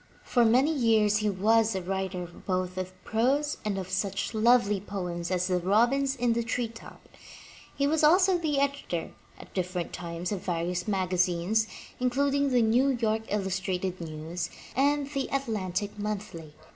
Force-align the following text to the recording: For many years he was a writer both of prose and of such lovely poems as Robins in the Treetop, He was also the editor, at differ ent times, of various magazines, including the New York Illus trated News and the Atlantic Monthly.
For 0.23 0.43
many 0.43 0.73
years 0.73 1.17
he 1.17 1.29
was 1.29 1.75
a 1.75 1.81
writer 1.83 2.25
both 2.25 2.75
of 2.79 2.91
prose 3.03 3.57
and 3.63 3.77
of 3.77 3.87
such 3.91 4.33
lovely 4.33 4.79
poems 4.79 5.29
as 5.29 5.47
Robins 5.51 6.15
in 6.15 6.33
the 6.33 6.41
Treetop, 6.41 7.07
He 7.75 7.85
was 7.85 8.03
also 8.03 8.39
the 8.39 8.59
editor, 8.59 9.11
at 9.37 9.53
differ 9.53 9.77
ent 9.77 9.93
times, 9.93 10.31
of 10.31 10.41
various 10.43 10.87
magazines, 10.87 11.67
including 11.99 12.49
the 12.49 12.63
New 12.63 12.87
York 12.99 13.31
Illus 13.31 13.59
trated 13.59 14.01
News 14.01 14.49
and 14.75 15.07
the 15.11 15.29
Atlantic 15.31 15.99
Monthly. 15.99 16.55